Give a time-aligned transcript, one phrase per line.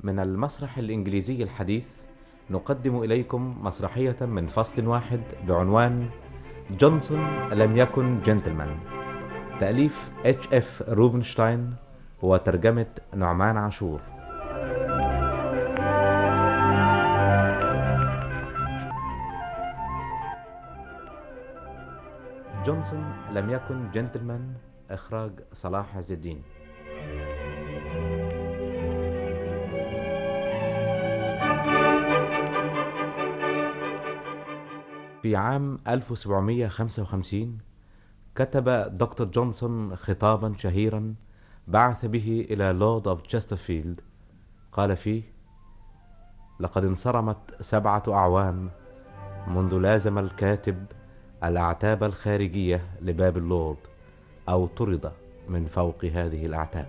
[0.00, 1.86] من المسرح الإنجليزي الحديث
[2.50, 6.08] نقدم إليكم مسرحية من فصل واحد بعنوان
[6.70, 8.76] جونسون لم يكن جنتلمان
[9.60, 11.74] تأليف اتش اف روبنشتاين
[12.22, 14.17] وترجمة نعمان عاشور.
[22.68, 24.54] جونسون لم يكن جنتلمان
[24.90, 26.42] إخراج صلاح عز الدين.
[35.22, 37.58] في عام 1755
[38.34, 41.14] كتب دكتور جونسون خطابا شهيرا
[41.68, 44.00] بعث به إلى لورد أوف تشسترفيلد
[44.72, 45.22] قال فيه
[46.60, 48.70] لقد انصرمت سبعة أعوام
[49.46, 50.97] منذ لازم الكاتب
[51.44, 53.76] الأعتاب الخارجية لباب اللورد
[54.48, 55.12] أو طرد
[55.48, 56.86] من فوق هذه الأعتاب.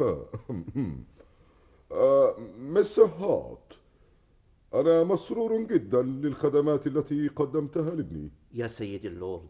[0.00, 0.26] آه،
[2.58, 3.72] مس هات.
[4.74, 8.30] أنا مسرور جدا للخدمات التي قدمتها لابني.
[8.54, 9.48] يا سيدي اللورد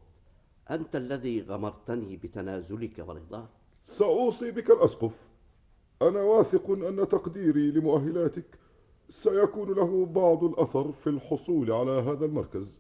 [0.70, 3.48] أنت الذي غمرتني بتنازلك ورضاك.
[3.84, 5.12] سأوصي بك الأسقف.
[6.02, 8.58] أنا واثق أن تقديري لمؤهلاتك
[9.08, 12.78] سيكون له بعض الأثر في الحصول على هذا المركز.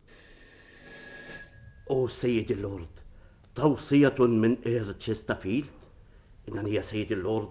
[1.90, 2.88] أوه سيدي اللورد
[3.54, 5.66] توصية من إيرل تشسترفيلد
[6.48, 7.48] إنني يا سيدي اللورد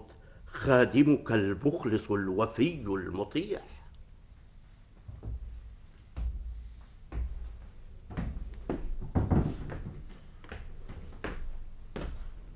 [0.56, 3.60] خادمك المخلص الوفي المطيع.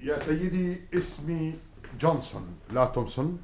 [0.01, 1.55] يا سيدي اسمي
[2.01, 3.39] جونسون لا تومسون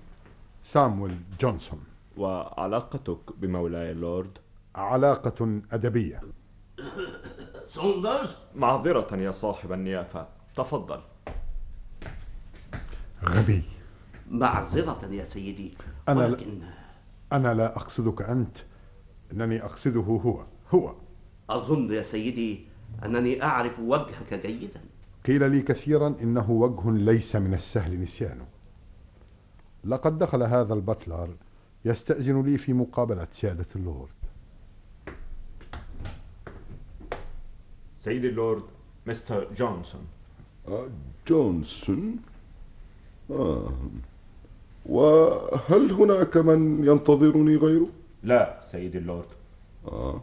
[0.65, 1.85] سامويل جونسون.
[2.17, 4.39] وعلاقتك بمولاي اللورد؟
[4.75, 6.21] علاقة أدبية.
[7.69, 10.29] سوندرز معذرة يا صاحب النيافة.
[10.55, 11.01] تفضل.
[13.25, 13.63] غبي.
[14.31, 15.75] معذرة يا سيدي
[16.09, 16.59] أنا لا- ولكن
[17.33, 18.57] أنا لا أقصدك أنت
[19.33, 20.45] إنني أقصده هو
[20.75, 20.95] هو.
[21.51, 22.65] أظن يا سيدي
[23.05, 24.81] أنني أعرف وجهك جيدا.
[25.27, 28.47] قيل لي كثيرا إنه وجه ليس من السهل نسيانه.
[29.85, 31.29] لقد دخل هذا ال butler
[31.85, 34.09] يستأذن لي في مقابلة سيادة اللورد.
[38.05, 38.63] سيدي اللورد
[39.07, 40.07] مستر جونسون.
[40.69, 40.89] آه،
[41.29, 42.17] جونسون؟
[43.31, 43.73] آه.
[44.89, 47.89] وهل هناك من ينتظرني غيره؟
[48.23, 49.27] لا سيدي اللورد
[49.89, 50.21] آه.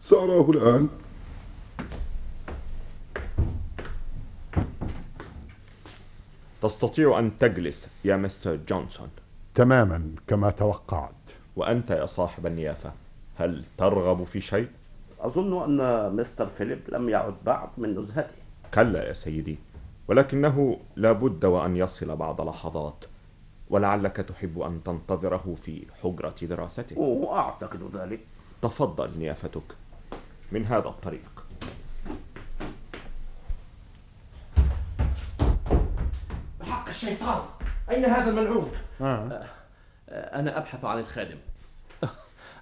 [0.00, 0.88] سأراه الآن
[6.62, 9.08] تستطيع أن تجلس يا مستر جونسون
[9.54, 11.10] تماما كما توقعت
[11.56, 12.92] وأنت يا صاحب النيافة
[13.36, 14.68] هل ترغب في شيء؟
[15.20, 18.34] أظن أن مستر فيليب لم يعد بعد من نزهته
[18.74, 19.58] كلا يا سيدي
[20.08, 23.04] ولكنه لابد وأن يصل بعد لحظات
[23.70, 28.20] ولعلك تحب أن تنتظره في حجرة دراسته وأعتقد ذلك.
[28.62, 29.62] تفضل نيافتك
[30.52, 31.44] من هذا الطريق.
[36.60, 37.42] بحق الشيطان.
[37.90, 38.70] أين هذا الملعون؟
[39.00, 39.46] آه.
[40.08, 41.38] أنا أبحث عن الخادم.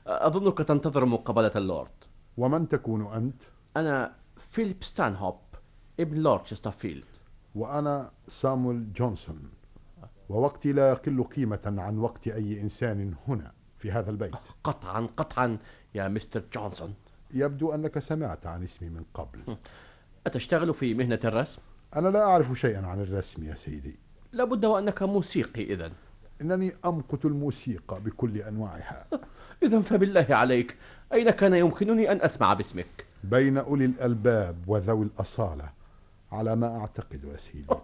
[0.07, 1.89] أظنك تنتظر مقابلة اللورد.
[2.37, 3.43] ومن تكون أنت؟
[3.77, 4.13] أنا
[4.51, 5.39] فيليب ستانهوب
[6.01, 7.05] ابن لورد تشسترفيلد
[7.55, 9.51] وأنا سامويل جونسون.
[10.33, 14.35] ووقتي لا يقل قيمة عن وقت أي إنسان هنا في هذا البيت.
[14.65, 15.59] قطعا قطعا
[15.95, 16.95] يا مستر جونسون.
[17.35, 19.57] يبدو أنك سمعت عن اسمي من قبل.
[20.27, 21.61] أتشتغل في مهنة الرسم؟
[21.97, 23.95] أنا لا أعرف شيئا عن الرسم يا سيدي.
[24.33, 25.93] لابد وأنك موسيقي إذا
[26.41, 29.07] إنني أمقت الموسيقى بكل أنواعها.
[29.63, 30.77] إذا فبالله عليك.
[31.13, 35.71] أين كان يمكنني أن أسمع باسمك؟ بين أولي الألباب وذوي الأصالة
[36.33, 37.75] على ما أعتقد يا سيدي.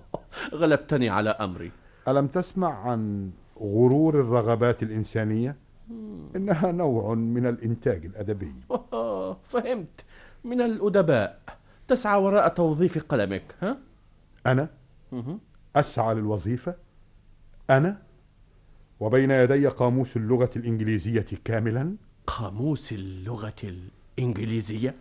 [0.60, 1.72] غلبتني على أمري.
[2.08, 3.30] ألم تسمع عن
[3.60, 5.56] غرور الرغبات الإنسانية؟
[6.36, 8.52] إنها نوع من الإنتاج الأدبي.
[9.48, 10.04] فهمت.
[10.44, 11.40] من الأدباء.
[11.88, 13.78] تسعى وراء توظيف قلمك ها؟
[14.46, 14.68] أنا.
[15.76, 16.74] أسعى للوظيفة؟
[17.70, 18.02] أنا؟
[19.00, 21.94] وبين يدي قاموس اللغة الإنجليزية كاملا؟
[22.26, 23.54] قاموس اللغة
[24.18, 24.94] الإنجليزية؟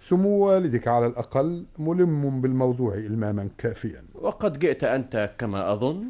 [0.00, 4.04] سمو والدك على الأقل ملم بالموضوع إلماما كافيا.
[4.14, 6.04] وقد جئت أنت كما أظن.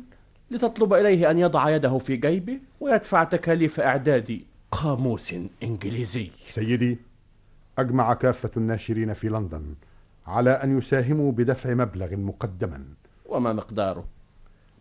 [0.54, 4.40] لتطلب إليه أن يضع يده في جيبه ويدفع تكاليف إعداد
[4.70, 6.30] قاموس إنجليزي.
[6.46, 6.98] سيدي
[7.78, 9.74] أجمع كافة الناشرين في لندن
[10.26, 12.84] على أن يساهموا بدفع مبلغ مقدما.
[13.26, 14.04] وما مقداره؟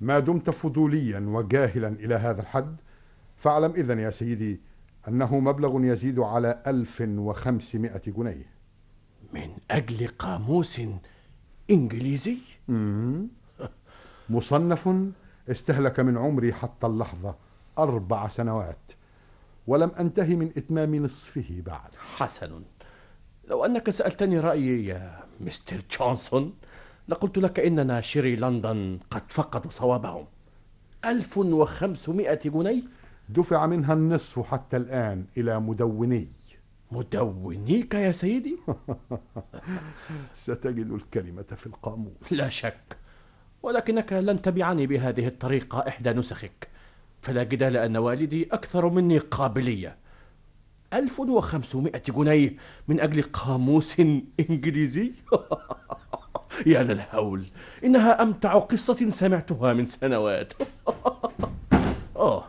[0.02, 2.76] ما دمت فضوليا وجاهلا إلى هذا الحد.
[3.38, 4.60] فاعلم إذن يا سيدي
[5.08, 8.46] أنه مبلغ يزيد على ألف وخمسمائة جنيه.
[9.34, 10.82] من أجل قاموس
[11.70, 12.38] إنجليزي.
[14.30, 14.90] مصنف
[15.50, 17.36] استهلك من عمري حتى اللحظة
[17.80, 18.92] أربع سنوات
[19.68, 21.96] ولم أنتهي من إتمام نصفه بعد.
[22.16, 22.62] حسن
[23.48, 26.54] لو أنك سألتني رأيي يا مستر جونسون
[27.08, 30.26] لقلت لك إن ناشري لندن قد فقدوا صوابهم.
[31.06, 32.84] ألف وخمسمائة جنيه؟
[33.30, 36.28] دفع منها النصف حتى الآن إلى مدوني.
[36.92, 38.58] مدونيك يا سيدي؟
[40.36, 42.32] ستجد الكلمة في القاموس.
[42.32, 42.98] لا شك.
[43.64, 46.68] ولكنك لن تبعني بهذه الطريقة إحدى نسخك.
[47.22, 49.96] فلا جدال أن والدي أكثر مني قابلية.
[50.94, 52.56] ألف وخمسمائة جنيه
[52.88, 54.00] من أجل قاموس
[54.50, 55.12] إنجليزي؟
[56.66, 57.44] يا للهول
[57.84, 60.54] إنها أمتع قصة سمعتها من سنوات.
[62.16, 62.46] أوه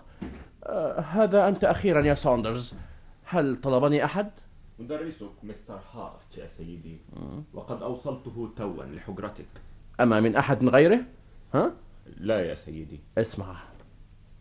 [0.65, 2.75] آه، هذا أنت أخيرا يا ساندرز.
[3.25, 4.31] هل طلبني أحد؟
[4.79, 6.97] مدرسك مستر هارت يا سيدي.
[7.55, 9.47] وقد أوصلته توا لحجرتك.
[10.01, 11.01] أما من أحد غيره؟
[11.55, 11.73] ها؟
[12.17, 13.01] لا يا سيدي.
[13.19, 13.57] اسمع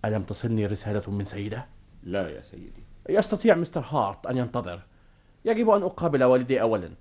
[0.06, 1.66] ألم تصلني رسالة من سيدة؟
[2.04, 2.84] لا يا سيدي.
[3.10, 4.82] يستطيع مستر هارت أن ينتظر.
[5.46, 6.92] يجب أن أقابل والدي أولا.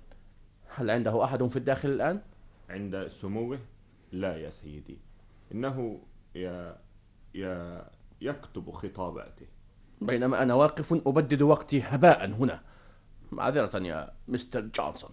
[0.75, 2.21] هل عنده أحد في الداخل الآن؟
[2.69, 3.59] عند سموه؟
[4.11, 4.97] لا يا سيدي.
[5.51, 5.99] إنه
[6.35, 6.77] يا
[7.35, 7.85] يا
[8.21, 9.45] يكتب خطاباته.
[10.01, 12.61] بينما أنا واقف أبدد وقتي هباء هنا.
[13.31, 15.11] معذرة يا مستر جونسون.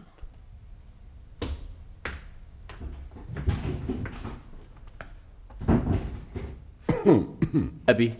[7.88, 8.14] أبي.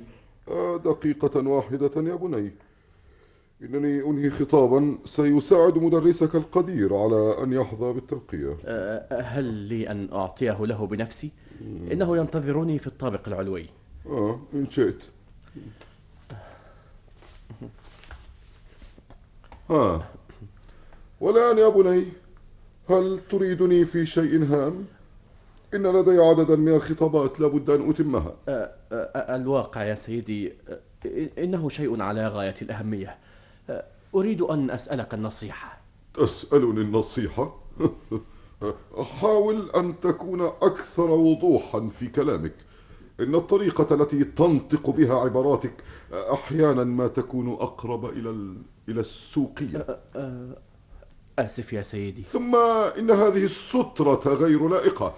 [0.48, 2.52] آه، دقيقة واحدة يا بني.
[3.62, 4.98] إنني أنهي خطابا.
[5.04, 8.56] سيساعد مدرسك القدير على أن يحظى بالترقية.
[8.64, 11.30] أه، هل لي أن أعطيه له بنفسي؟
[11.92, 13.66] إنه ينتظرني في الطابق العلوي.
[14.06, 14.98] آه إن شئت.
[19.70, 20.08] ها
[21.20, 22.04] والآن يا بني
[22.90, 24.84] هل تريدني في شيء هام؟
[25.74, 28.34] إن لدي عددا من الخطابات لابد أن أتمها.
[28.48, 30.52] أه، أه، الواقع يا سيدي
[31.38, 33.18] إنه شيء على غاية الأهمية.
[33.70, 33.84] أه،
[34.14, 35.80] أريد أن أسألك النصيحة.
[36.14, 37.54] تسألني النصيحة؟
[39.20, 42.54] حاول أن تكون أكثر وضوحا في كلامك.
[43.20, 45.72] إن الطريقة التي تنطق بها عباراتك
[46.12, 48.30] أحيانا ما تكون أقرب إلى.
[48.88, 50.00] إلى السوقية.
[51.38, 52.22] آسف يا سيدي.
[52.22, 52.56] ثم
[52.98, 55.14] إن هذه السترة غير لائقة.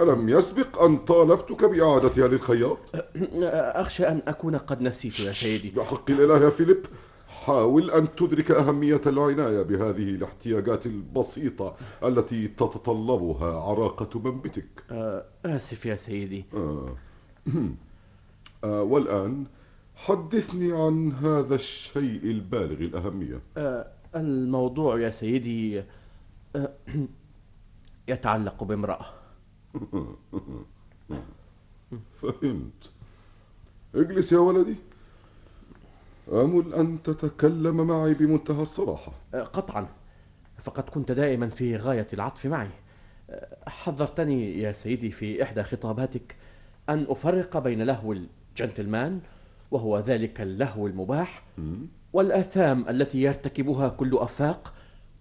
[0.00, 2.78] ألم يسبق أن طالبتك بإعادتها للخياط؟
[3.82, 5.70] أخشى أن أكون قد نسيت يا سيدي.
[5.70, 6.86] بحق الإله يا فيليب
[7.28, 14.66] حاول أن تدرك أهمية العناية بهذه الاحتياجات البسيطة التي تتطلبها عراقة منبتك.
[14.90, 16.44] أه، آسف يا سيدي.
[16.54, 16.96] آه.
[18.64, 19.44] آه والآن
[19.96, 23.40] حدثني عن هذا الشيء البالغ الأهمية.
[23.56, 23.86] أه،
[24.16, 25.82] الموضوع يا سيدي
[26.56, 26.70] أه،
[28.08, 29.06] يتعلق بامرأة.
[32.22, 32.90] فهمت.
[33.94, 34.76] اجلس يا ولدي.
[36.32, 39.12] آمل أن تتكلم معي بمنتهى الصراحة.
[39.34, 39.88] أه، قطعا.
[40.62, 42.70] فقد كنت دائما في غاية العطف معي.
[43.30, 46.36] أه، حذرتني يا سيدي في إحدى خطاباتك
[46.88, 49.20] أن أفرق بين لهو الجنتلمان
[49.70, 51.42] وهو ذلك اللهو المباح
[52.12, 54.74] والآثام التي يرتكبها كل أفاق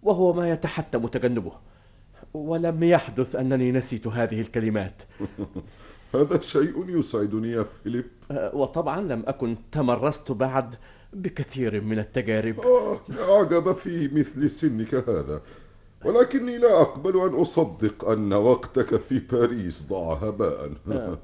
[0.03, 1.51] وهو ما يتحتم تجنبه.
[2.33, 5.01] ولم يحدث أنني نسيت هذه الكلمات.
[6.15, 8.05] هذا شيء يسعدني يا فيليب.
[8.31, 10.75] أه، وطبعا لم أكن تمرست بعد
[11.13, 12.59] بكثير من التجارب.
[12.59, 15.41] آه عجب في مثل سنك هذا.
[16.05, 20.71] ولكني لا أقبل أن أصدق أن وقتك في باريس ضاع هباء.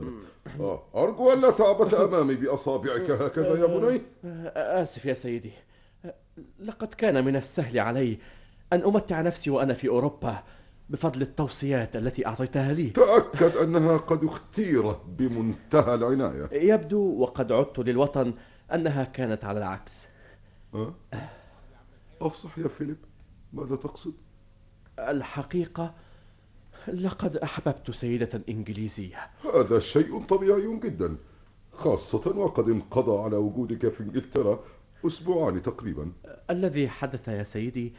[0.59, 4.01] آه، أرجو أن لا تعبث أمامي بأصابعك هكذا يا بني.
[4.25, 5.51] أه، آسف يا سيدي.
[6.05, 6.13] أه،
[6.59, 8.17] لقد كان من السهل علي
[8.73, 10.43] أن أمتع نفسي وأنا في أوروبا.
[10.89, 12.89] بفضل التوصيات التي أعطيتها لي.
[12.89, 16.49] تأكد أنها قد اختيرت بمنتهى العناية.
[16.51, 18.33] يبدو وقد عدت للوطن
[18.73, 20.07] أنها كانت على العكس.
[20.75, 20.93] آه؟
[22.21, 22.97] أفصح يا فيليب.
[23.53, 24.13] ماذا تقصد؟
[24.99, 25.93] الحقيقة
[26.87, 29.17] لقد أحببت سيدة إنجليزية.
[29.55, 31.17] هذا شيء طبيعي جدا
[31.71, 34.59] خاصة وقد انقضى على وجودك في إنجلترا
[35.07, 36.11] أسبوعان تقريبا.
[36.49, 37.93] الذي حدث يا سيدي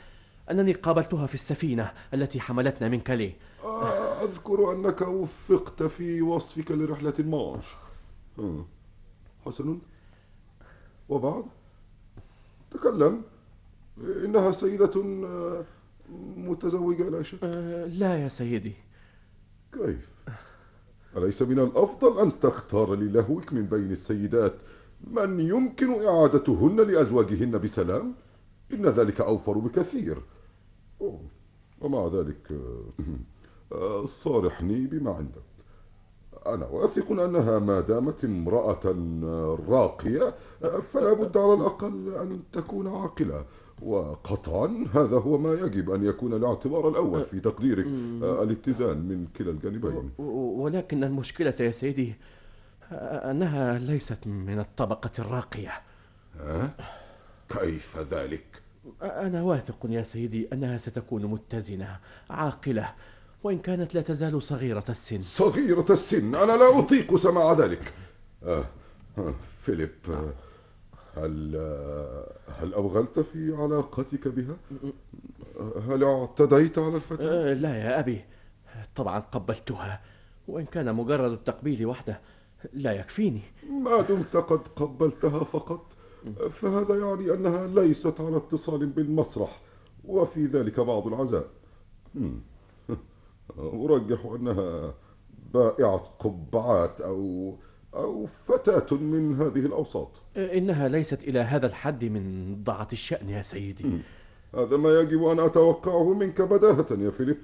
[0.50, 3.32] أنني قابلتها في السفينة التي حملتنا من كاليه
[3.64, 7.64] آه، أذكر أنك وفقت في وصفك لرحلة مانش
[8.38, 8.64] آه،
[9.46, 9.78] حسن؟
[11.08, 11.44] وبعد؟
[12.70, 13.22] تكلم.
[14.24, 14.92] إنها سيدة
[15.26, 15.64] آه،
[16.36, 17.44] متزوجة لا شك.
[17.88, 18.72] لا يا سيدي.
[19.72, 20.08] كيف؟
[21.16, 24.54] أليس من الأفضل أن تختار للهوك من بين السيدات
[25.10, 28.14] من يمكن إعادتهن لأزواجهن بسلام؟
[28.72, 30.18] إن ذلك أوفر بكثير.
[31.80, 32.52] ومع ذلك
[33.72, 35.42] آه، صارحني بما عندك.
[36.46, 38.80] أنا واثق أنها ما دامت امرأة
[39.24, 40.34] آه، راقية
[40.64, 43.44] آه، فلا بد على الأقل أن تكون عاقلة.
[43.82, 47.86] وقطعا هذا هو ما يجب أن يكون الاعتبار الأول في تقديرك
[48.22, 50.10] الاتزان من كلا الجانبين.
[50.18, 52.14] ولكن المشكلة يا سيدي
[52.92, 55.72] أنها ليست من الطبقة الراقية.
[56.40, 56.70] ها؟
[57.48, 58.53] كيف ذلك؟
[59.02, 61.98] أنا واثق يا سيدي أنها ستكون متزنة
[62.30, 62.94] عاقلة
[63.42, 67.92] وإن كانت لا تزال صغيرة السن صغيرة السن أنا لا أطيق سماع ذلك
[68.42, 68.64] آه.
[69.18, 69.34] آه.
[69.62, 70.32] فيليب آه.
[71.16, 72.26] هل آه،
[72.60, 74.56] هل أوغلت في علاقتك بها؟
[75.60, 78.24] آه، هل اعتديت على الفتاة؟ أه، لا يا أبي
[78.96, 80.00] طبعا قبلتها
[80.48, 82.20] وإن كان مجرد التقبيل وحده
[82.72, 85.93] لا يكفيني ما دمت قد قبلتها فقط
[86.32, 89.60] فهذا يعني أنها ليست على اتصال بالمسرح
[90.04, 91.46] وفي ذلك بعض العزاء.
[93.58, 94.94] أرجح أنها
[95.54, 97.54] بائعة قبعات أو
[97.94, 100.10] أو فتاة من هذه الأوساط.
[100.36, 104.00] إنها ليست إلى هذا الحد من ضعة الشأن يا سيدي.
[104.54, 107.36] هذا ما يجب أن أتوقعه منك بداهة يا فيليب.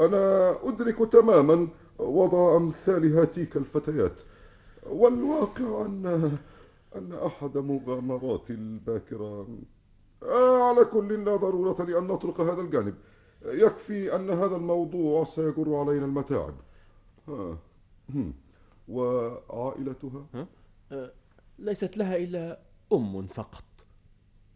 [0.00, 1.68] أنا أدرك تماما
[1.98, 4.20] وضع أمثال هاتيك الفتيات
[4.90, 6.32] والواقع أن
[6.94, 9.48] أن أحد مغامرات الباكرة.
[10.22, 12.94] آه على كل لا ضرورة لأن نطرق هذا الجانب.
[13.44, 16.54] يكفي أن هذا الموضوع سيجر علينا المتاعب.
[17.28, 17.58] ها.
[18.14, 18.34] هم.
[18.88, 20.26] وعائلتها؟
[20.92, 21.12] أه،
[21.58, 22.58] ليست لها إلا
[22.92, 23.64] أم فقط.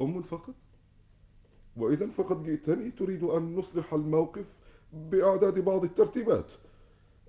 [0.01, 0.55] أم فقط؟
[1.77, 4.47] وإذا فقد جئتني تريد أن نصلح الموقف
[4.93, 6.47] بإعداد بعض الترتيبات.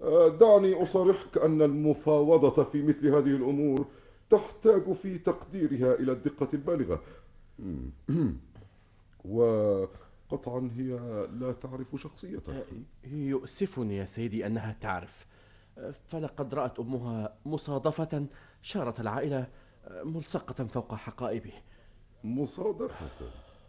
[0.02, 3.86] آه، دعني أصارحك أن المفاوضة في مثل هذه الأمور
[4.30, 7.02] تحتاج في تقديرها إلى الدقة البالغة.
[9.26, 10.92] وقطعا هي
[11.40, 12.50] لا تعرف شخصيتك.
[12.50, 12.64] أه،
[13.08, 15.26] يؤسفني يا سيدي أنها تعرف.
[15.78, 18.26] أه، فلقد رأت أمها مصادفة
[18.62, 19.48] شارة العائلة
[19.88, 21.54] أه، ملصقة فوق حقائبه.
[22.24, 23.10] مصادفة.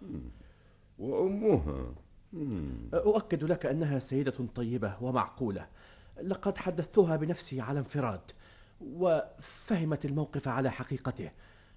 [0.99, 1.95] وأمها.
[2.95, 5.67] أؤكد لك أنها سيدة طيبة ومعقولة.
[6.23, 8.21] لقد حدثتها بنفسي على انفراد.
[8.81, 11.31] وفهمت الموقف على حقيقته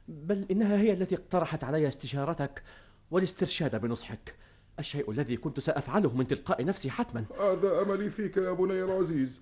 [0.07, 2.63] بل إنها هي التي اقترحت علي استشارتك
[3.11, 4.35] والاسترشاد بنصحك.
[4.79, 7.25] الشيء الذي كنت سأفعله من تلقاء نفسي حتما.
[7.39, 9.41] هذا أملي فيك يا بني العزيز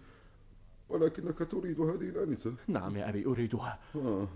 [0.90, 2.54] ولكنك تريد هذه الأنسة.
[2.68, 3.80] نعم يا أبي أريدها.
[3.96, 4.28] آه.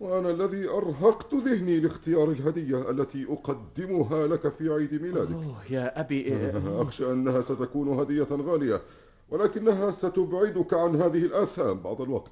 [0.00, 5.32] وأنا الذي أرهقت ذهني لاختيار الهدية التي أقدمها لك في عيد ميلادك.
[5.32, 8.82] أوه يا أبي إيه، أخشى أنها ستكون هدية غالية
[9.30, 12.30] ولكنها ستبعدك عن هذه الآثام بعض الوقت.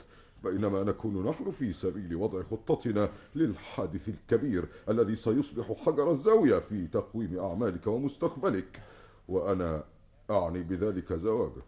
[0.51, 7.39] بينما نكون نحن في سبيل وضع خطتنا للحادث الكبير الذي سيصبح حجر الزاوية في تقويم
[7.39, 8.81] أعمالك ومستقبلك.
[9.29, 9.85] وأنا
[10.31, 11.63] أعني بذلك زواجك.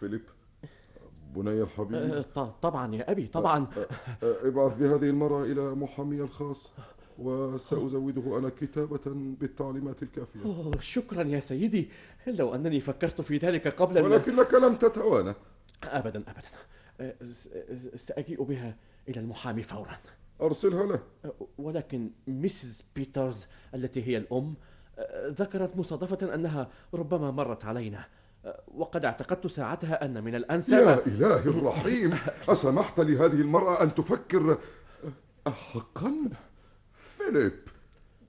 [0.00, 0.20] فيليب
[1.36, 3.66] بني أه، الحبيب ط- طبعا يا أبي طبعا.
[4.22, 6.72] ابعث بهذه المرة إلى محامي الخاص
[7.18, 9.00] وسأزوده أنا كتابة
[9.40, 10.44] بالتعليمات الكافية.
[10.44, 11.88] أوه شكرا يا سيدي.
[12.26, 15.34] لو أنني فكرت في ذلك قبل ولكنك لم تتوانى.
[15.84, 16.48] أبدا أبدا.
[16.48, 16.67] أه،
[17.96, 18.76] سأجيء بها
[19.08, 19.98] إلى المحامي فورا.
[20.42, 21.00] أرسلها له.
[21.58, 24.54] ولكن ميسيس بيترز التي هي الأم
[25.26, 28.04] ذكرت مصادفة أنها ربما مرت علينا
[28.74, 30.72] وقد اعتقدت ساعتها أن من الأنسب.
[30.72, 34.58] يا إلهي الرحيم أسمحت لهذه المرأة أن تفكر.
[35.46, 36.14] أحقا؟
[37.16, 37.52] فيليب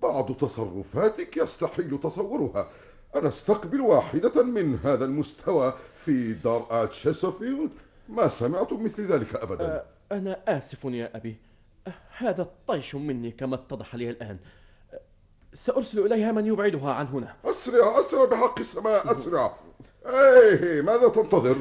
[0.01, 2.69] بعض تصرفاتك يستحيل تصورها.
[3.15, 5.73] أنا أستقبل واحدة من هذا المستوى
[6.05, 7.69] في دار تشسترفيلد
[8.09, 9.65] ما سمعت مثل ذلك أبدا.
[9.65, 11.37] أه، أنا آسف يا أبي.
[11.87, 14.37] أه، هذا طيش مني كما اتضح لي الآن.
[14.93, 14.99] أه،
[15.53, 17.35] سأرسل إليها من يبعدها عن هنا.
[17.45, 19.53] أسرع أسرع بحق السماء أسرع.
[20.05, 21.55] إيه ماذا تنتظر؟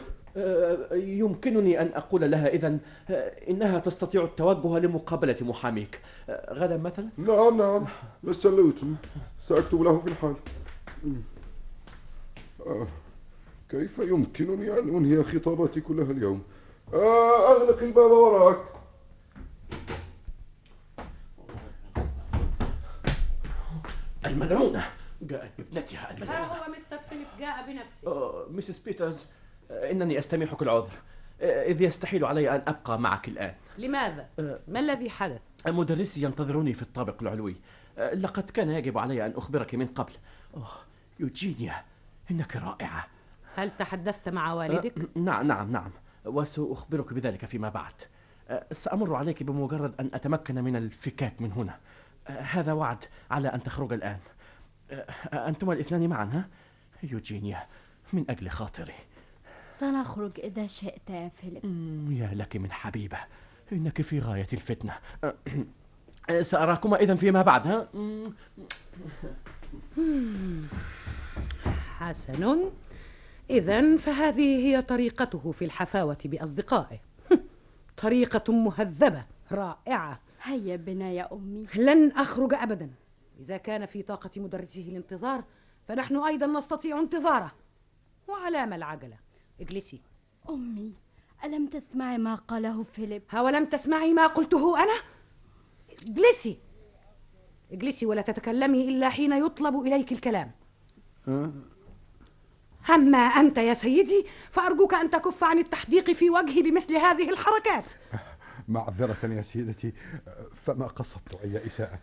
[0.93, 2.79] يمكنني أن أقول لها إذا
[3.49, 6.01] إنها تستطيع التوجه لمقابلة محاميك.
[6.51, 7.87] غدا مثلا؟ نعم نعم.
[8.25, 8.97] مستر لوتون
[9.39, 10.35] سأكتب له في الحال.
[12.67, 12.87] آه.
[13.71, 16.43] كيف يمكنني أن أنهي خطاباتي كلها اليوم؟
[16.95, 18.59] آه أغلق الباب وراك.
[24.27, 24.87] الملعونة
[25.23, 28.47] جاءت بابنتها ها الملعونة هو مستر فيليب جاء بنفسه.
[28.51, 29.25] مسز بيترز
[29.71, 30.93] إنني أستميحك العذر.
[31.41, 33.55] أه، إذ يستحيل علي أن أبقى معك الآن.
[33.79, 34.61] لماذا؟ أه.
[34.69, 37.57] ما الذي حدث؟ مدرسي ينتظرني في الطابق العلوي.
[37.99, 40.13] لقد كان يجب علي أن أخبرك من قبل.
[40.57, 40.69] أوه
[41.21, 41.85] يوجينيا
[42.31, 43.07] إنك رائعة.
[43.59, 45.91] هل تحدثت مع والدك؟ أه، نعم نعم نعم.
[46.25, 47.93] وسأخبرك بذلك فيما بعد.
[48.49, 51.79] أه، سأمر عليك بمجرد أن أتمكن من الفكاك من هنا.
[52.29, 54.19] أه، هذا وعد على أن تخرج الآن.
[55.33, 56.49] أنتما الاثنان معا ها؟
[57.03, 57.67] يوجينيا
[58.13, 58.95] من أجل خاطري.
[59.81, 61.65] سنخرج إذا شئت يا فيليب.
[62.13, 63.19] يا لك من حبيبة.
[63.73, 64.95] إنك في غاية الفتنة.
[66.43, 67.89] سأراكما إذا فيما بعد ها؟
[71.99, 72.71] حسن.
[73.51, 76.99] إذا فهذه هي طريقته في الحفاوة بأصدقائه.
[78.03, 80.21] طريقة مهذبة رائعة.
[80.43, 81.67] هيا بنا يا أمي.
[81.77, 82.91] لن أخرج أبدا.
[83.41, 85.45] إذا كان في طاقة مدرسه الانتظار
[85.89, 87.53] فنحن أيضا نستطيع انتظاره.
[88.29, 89.17] وعلى ما العجلة؟
[89.61, 90.01] اجلسي.
[90.51, 90.93] أمي
[91.45, 95.01] ألم تسمعي ما قاله فيليب؟ ها ولم تسمعي ما قلته أنا؟
[96.03, 96.59] اجلسي.
[97.73, 100.51] اجلسي ولا تتكلمي إلا حين يطلب إليك الكلام.
[102.91, 107.85] أما أنت يا سيدي فأرجوك أن تكف عن التحديق في وجهي بمثل هذه الحركات.
[108.69, 109.93] معذرة يا سيدتي
[110.55, 111.99] فما قصدت أي إساءة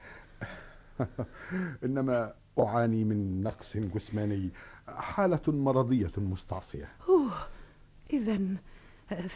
[1.85, 4.49] إنما أعاني من نقص جسماني
[4.87, 6.89] حالة مرضية مستعصية.
[8.13, 8.39] إذا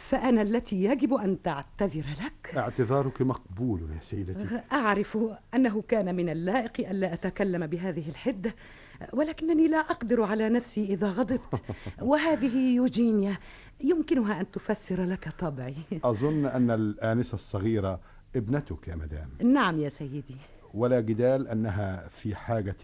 [0.08, 4.60] فأنا التي يجب أن تعتذر لك؟ اعتذارك مقبول يا سيدتي.
[4.72, 5.18] أعرف
[5.54, 8.54] أنه كان من اللائق ألا أتكلم بهذه الحدة.
[9.12, 11.60] ولكنني لا أقدر على نفسي إذا غضبت.
[12.10, 13.38] وهذه يوجينيا
[13.80, 15.74] يمكنها أن تفسر لك طبعي.
[16.04, 18.00] أظن أن الآنسة الصغيرة
[18.36, 19.52] ابنتك يا مدام.
[19.52, 20.36] نعم يا سيدي.
[20.74, 22.76] ولا جدال أنها في حاجة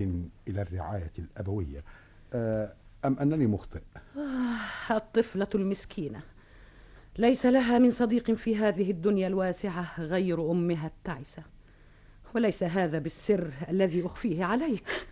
[0.48, 1.84] إلى الرعاية الأبوية.
[2.32, 2.72] آه،
[3.04, 3.80] أم أنني مخطئ؟
[4.16, 6.20] آه، الطفلة المسكينة.
[7.18, 11.42] ليس لها من صديق في هذه الدنيا الواسعة غير أمها التعسة.
[12.34, 15.06] وليس هذا بالسر الذي أخفيه عليك.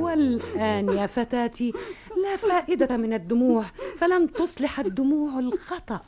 [0.00, 1.72] والآن يا فتاتي
[2.22, 3.64] لا فائدة من الدموع
[3.98, 6.00] فلن تصلح الدموع الخطأ.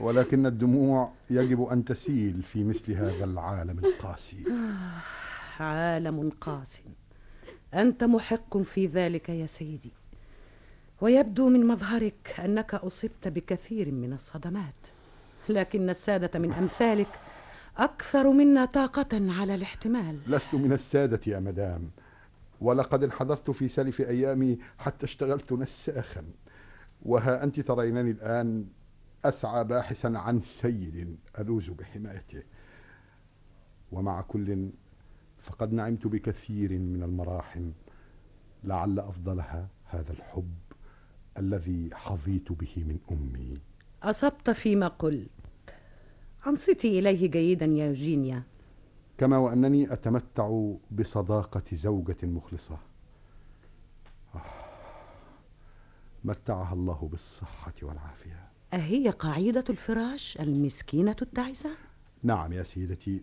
[0.00, 4.44] ولكن الدموع يجب أن تسيل في مثل هذا العالم القاسي.
[5.60, 6.80] عالم قاس.
[7.74, 9.90] أنت محق في ذلك يا سيدي.
[11.00, 14.74] ويبدو من مظهرك أنك أصبت بكثير من الصدمات.
[15.48, 17.08] لكن السادة من أمثالك
[17.78, 20.18] أكثر منا طاقة على الاحتمال.
[20.26, 21.90] لست من السادة يا مدام.
[22.60, 26.24] ولقد انحدرت في سلف أيامي حتى اشتغلت نساخا.
[27.02, 28.66] وها أنت ترينني الآن
[29.24, 32.42] أسعى باحثا عن سيد ألوذ بحمايته.
[33.92, 34.70] ومع كل
[35.38, 37.70] فقد نعمت بكثير من المراحم
[38.64, 40.54] لعل أفضلها هذا الحب
[41.38, 43.54] الذي حظيت به من أمي.
[44.02, 45.30] أصبت فيما قلت.
[46.46, 48.42] أنصتي إليه جيدا يا يوجينيا.
[49.20, 52.78] كما وأنني أتمتع بصداقة زوجة مخلصة.
[54.34, 54.40] آه،
[56.24, 58.48] متعها الله بالصحة والعافية.
[58.74, 61.70] أهي قاعدة الفراش المسكينة التعسة؟
[62.22, 63.22] نعم يا سيدتي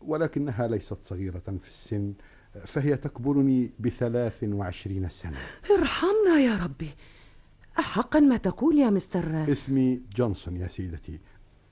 [0.00, 2.14] ولكنها ليست صغيرة في السن
[2.66, 5.38] فهي تكبرني بثلاث وعشرين سنة.
[5.78, 6.90] ارحمنا يا ربي.
[7.78, 11.20] أحقا ما تقول يا مستر؟ اسمي جونسون يا سيدتي.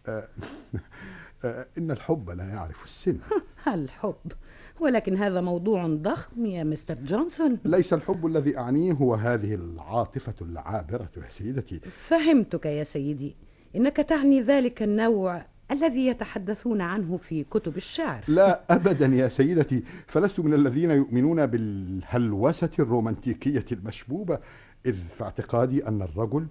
[0.07, 0.29] آه،
[1.45, 3.19] آه، إن الحب لا يعرف السن.
[3.69, 4.33] الحب.
[4.81, 7.59] ولكن هذا موضوع ضخم يا مستر جونسون.
[7.65, 11.81] ليس الحب الذي أعنيه هو هذه العاطفة العابرة يا سيدتي.
[12.09, 13.37] فهمتك يا سيدي.
[13.77, 18.25] إنك تعني ذلك النوع الذي يتحدثون عنه في كتب الشعر.
[18.29, 19.83] لا أبدا يا سيدتي.
[20.07, 24.39] فلست من الذين يؤمنون بالهلوسة الرومانتيكية المشبوبة
[24.87, 26.47] إذ في اعتقادي أن الرجل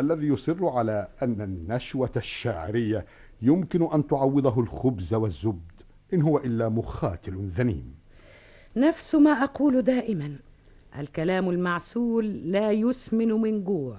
[0.00, 3.06] الذي يصر على أن النشوة الشاعرية
[3.42, 5.69] يمكن أن تعوضه الخبز والزبد
[6.14, 7.94] إن هو إلا مخاتل ذميم
[8.76, 10.36] نفس ما أقول دائما.
[10.98, 13.98] الكلام المعسول لا يسمن من جوع.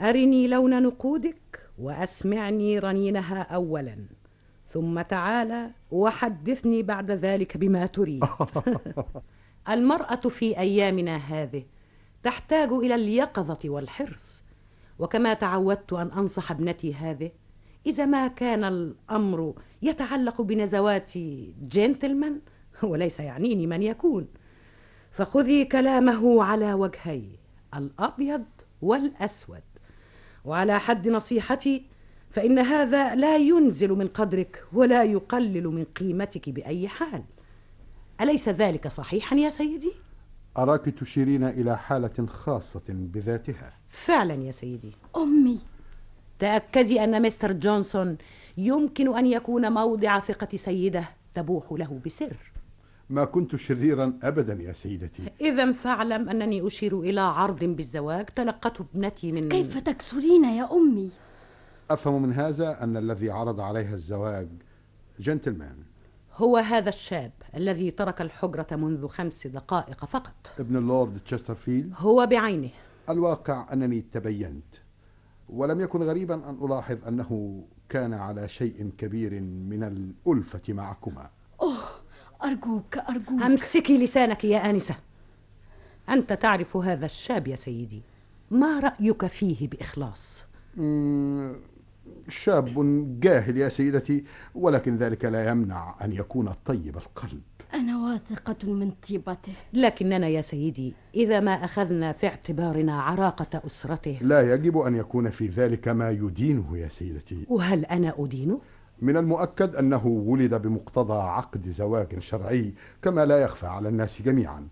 [0.00, 3.96] أرني لون نقودك وأسمعني رنينها أولا.
[4.72, 8.24] ثم تعال وحدثني بعد ذلك بما تريد.
[9.68, 11.64] المرأة في أيامنا هذه
[12.22, 14.44] تحتاج إلى اليقظة والحرص.
[14.98, 17.30] وكما تعودت أن أنصح ابنتي هذه
[17.88, 21.12] إذا ما كان الأمر يتعلق بنزوات
[21.68, 22.40] جنتلمان
[22.82, 24.26] وليس يعنيني من يكون
[25.10, 27.22] فخذي كلامه على وجهي
[27.74, 28.44] الأبيض
[28.82, 29.62] والأسود.
[30.44, 31.82] وعلى حد نصيحتي
[32.30, 37.22] فإن هذا لا ينزل من قدرك ولا يقلل من قيمتك بأي حال.
[38.20, 39.92] أليس ذلك صحيحا يا سيدي؟
[40.58, 43.72] أراك تشيرين إلى حالة خاصة بذاتها.
[43.90, 44.92] فعلا يا سيدي.
[45.16, 45.60] أمي
[46.38, 48.18] تأكدي أن مستر جونسون
[48.56, 52.36] يمكن أن يكون موضع ثقة سيدة تبوح له بسر.
[53.10, 55.22] ما كنت شريرا أبدا يا سيدتي.
[55.40, 61.10] إذا فاعلم أنني أشير إلى عرض بالزواج تلقته ابنتي من كيف تكسرين يا أمي؟
[61.90, 64.48] أفهم من هذا أن الذي عرض عليها الزواج
[65.20, 65.76] جنتلمان.
[66.36, 70.34] هو هذا الشاب الذي ترك الحجرة منذ خمس دقائق فقط.
[70.58, 72.70] ابن اللورد تشسترفيلد؟ هو بعينه.
[73.08, 74.74] الواقع أنني تبينت.
[75.48, 81.30] ولم يكن غريبا أن ألاحظ أنه كان على شيء كبير من الألفة معكما.
[81.62, 81.78] أوه
[82.44, 83.42] أرجوك أرجوك.
[83.42, 84.96] أمسكي لسانك يا آنسة.
[86.08, 88.02] أنت تعرف هذا الشاب يا سيدي.
[88.50, 90.44] ما رأيك فيه بإخلاص؟
[92.28, 92.74] شاب
[93.20, 97.42] جاهل يا سيدتي ولكن ذلك لا يمنع أن يكون طيب القلب.
[97.74, 99.52] أنا واثقة من طيبته.
[99.72, 104.18] لكننا يا سيدي إذا ما أخذنا في اعتبارنا عراقة أسرته.
[104.20, 107.46] لا يجب أن يكون في ذلك ما يدينه يا سيدتي.
[107.48, 108.60] وهل أنا أدينه؟
[109.02, 114.68] من المؤكد أنه ولد بمقتضى عقد زواج شرعي كما لا يخفى على الناس جميعا.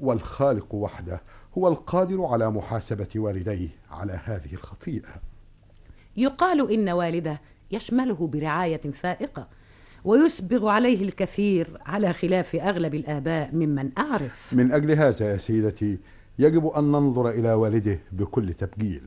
[0.00, 1.20] والخالق وحده
[1.58, 5.08] هو القادر على محاسبة والديه على هذه الخطيئة.
[6.16, 9.48] يقال إن والده يشمله برعاية فائقة
[10.04, 14.52] ويسبغ عليه الكثير على خلاف أغلب الآباء ممن أعرف.
[14.52, 15.98] من أجل هذا يا سيدتي
[16.38, 19.02] يجب أن ننظر إلى والده بكل تبجيل.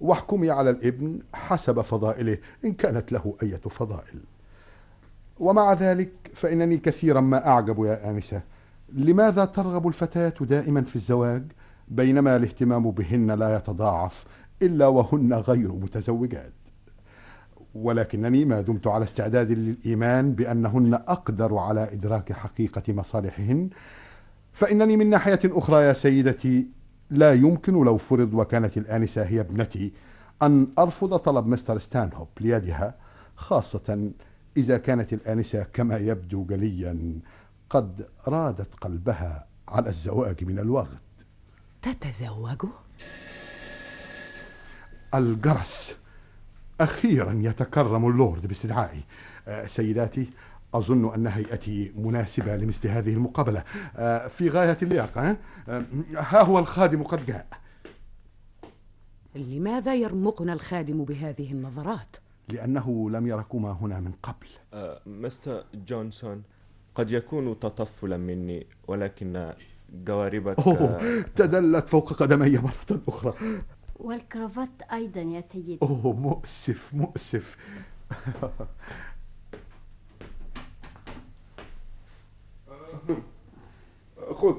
[0.00, 4.20] واحكمي على الابن حسب فضائله إن كانت له أية فضائل.
[5.40, 8.42] ومع ذلك فإنني كثيرا ما أعجب يا آنسة.
[8.92, 11.42] لماذا ترغب الفتاة دائما في الزواج
[11.88, 14.24] بينما الاهتمام بهن لا يتضاعف
[14.62, 16.52] إلا وهن غير متزوجات؟
[17.74, 23.70] ولكنني ما دمت على استعداد للإيمان بأنهن أقدر على إدراك حقيقة مصالحهن.
[24.52, 26.66] فإنني من ناحية أخرى يا سيدتي
[27.10, 29.92] لا يمكن لو فرض وكانت الآنسة هي ابنتي
[30.42, 32.94] أن أرفض طلب مستر ستانهوب ليدها
[33.36, 34.10] خاصة
[34.56, 37.18] إذا كانت الآنسة كما يبدو جليا
[37.70, 40.98] قد رادت قلبها على الزواج من الوغد.
[41.82, 42.64] تتزوج؟
[45.14, 46.01] الجرس.
[46.82, 49.00] أخيرا يتكرم اللورد باستدعائي.
[49.48, 50.30] آه، سيداتي
[50.74, 53.64] أظن أن هيئتي مناسبة لمثل هذه المقابلة.
[53.96, 55.36] آه، في غاية اللياقة ها؟
[55.68, 55.84] آه،
[56.16, 57.46] ها هو الخادم قد جاء.
[59.34, 62.16] لماذا يرمقنا الخادم بهذه النظرات؟
[62.48, 64.46] لأنه لم يركما هنا من قبل.
[64.74, 66.42] آه، مستر جونسون
[66.94, 69.52] قد يكون تطفلا مني ولكن
[70.06, 73.34] جواربك أوه تدلت فوق قدمي مرة أخرى.
[74.02, 75.78] والكرافات أيضا يا سيدي.
[75.82, 77.56] أوه مؤسف مؤسف.
[84.32, 84.56] خذ.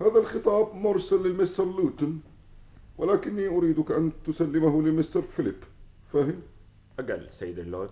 [0.00, 2.18] هذا الخطاب مرسل للمستر لوتن
[2.98, 5.56] ولكني أريدك أن تسلمه لمستر فيليب.
[6.12, 6.42] فاهم؟
[6.98, 7.90] أجل سيد اللورد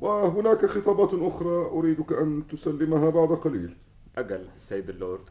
[0.00, 3.76] وهناك خطابات أخرى أريدك أن تسلمها بعد قليل.
[4.18, 5.24] أجل سيد اللورد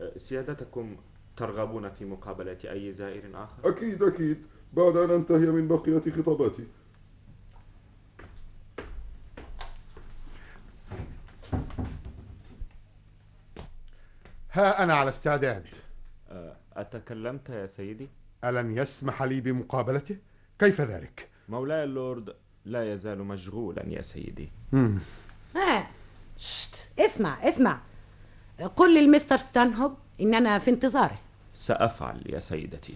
[0.00, 0.96] آه، سيادتكم
[1.38, 6.64] ترغبون في مقابلة أي زائر آخر؟ أكيد أكيد بعد أن أنتهي من بقية خطاباتي
[14.52, 15.64] ها أنا على استعداد
[16.30, 18.08] آه، أتكلمت يا سيدي؟
[18.44, 20.16] ألن يسمح لي بمقابلته؟
[20.58, 24.98] كيف ذلك؟ مولاي اللورد لا يزال مشغولا يا سيدي مم.
[25.56, 25.86] آه.
[26.38, 26.90] شت.
[26.98, 27.80] اسمع اسمع
[28.76, 31.18] قل للمستر ستانهوب إننا في انتظاره
[31.58, 32.94] سأفعل يا سيدتي.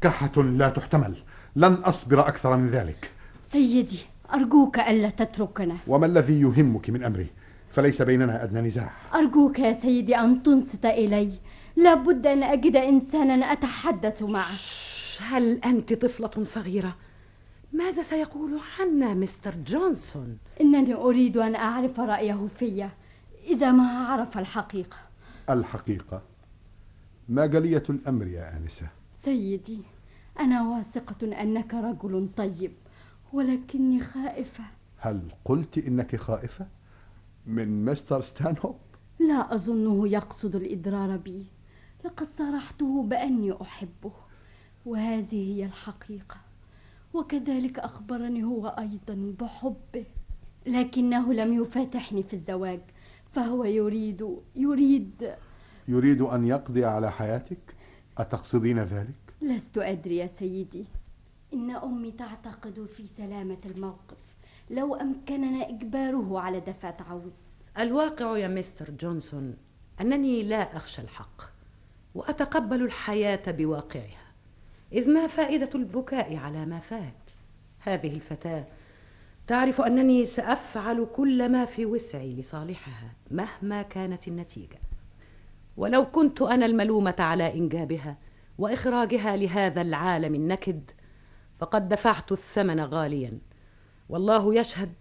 [0.00, 1.16] كحة لا تحتمل.
[1.56, 3.10] لن أصبر أكثر من ذلك.
[3.44, 3.98] سيدي
[4.34, 5.76] أرجوك ألا تتركنا.
[5.86, 7.26] وما الذي يهمك من أمري؟
[7.70, 8.90] فليس بيننا أدنى نزاع.
[9.14, 11.32] أرجوك يا سيدي أن تنصت إلي.
[11.76, 14.58] لابد أن أجد إنسانا أتحدث معه.
[15.20, 16.96] هل أنت طفلة صغيرة؟
[17.72, 22.88] ماذا سيقول عنا مستر جونسون؟ إنني أريد أن أعرف رأيه في
[23.46, 25.07] إذا ما عرف الحقيقة.
[25.50, 26.22] الحقيقة.
[27.28, 28.88] ما جلية الأمر يا آنسة؟
[29.24, 29.78] سيدي
[30.40, 32.72] أنا واثقة أنك رجل طيب
[33.32, 34.64] ولكني خائفة.
[34.98, 36.66] هل قلت إنك خائفة؟
[37.46, 38.76] من مستر ستانهوب؟
[39.18, 41.46] لا أظنه يقصد الإضرار بي.
[42.04, 44.12] لقد صرحته بأني أحبه
[44.86, 46.36] وهذه هي الحقيقة.
[47.14, 50.04] وكذلك أخبرني هو أيضا بحبه
[50.66, 52.80] لكنه لم يفاتحني في الزواج.
[53.32, 55.34] فهو يريد يريد.
[55.88, 57.74] يريد أن يقضي على حياتك؟
[58.18, 60.84] أتقصدين ذلك؟ لست أدري يا سيدي.
[61.52, 64.18] إن أمي تعتقد في سلامة الموقف.
[64.70, 67.32] لو أمكننا إجباره على دفع تعويض.
[67.78, 69.56] الواقع يا مستر جونسون
[70.00, 71.42] أنني لا أخشى الحق
[72.14, 74.28] وأتقبل الحياة بواقعها
[74.92, 77.14] إذ ما فائدة البكاء على ما فات؟
[77.78, 78.64] هذه الفتاة
[79.48, 84.78] تعرف أنني سأفعل كل ما في وسعي لصالحها مهما كانت النتيجة.
[85.76, 88.16] ولو كنت أنا الملومة على إنجابها
[88.58, 90.90] وإخراجها لهذا العالم النكد
[91.58, 93.38] فقد دفعت الثمن غاليا.
[94.08, 94.92] والله يشهد